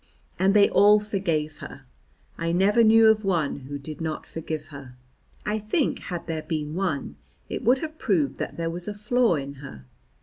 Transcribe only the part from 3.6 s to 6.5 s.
who did not forgive her; I think had there